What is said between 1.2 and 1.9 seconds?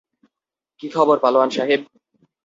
পালোয়ান সাহেব?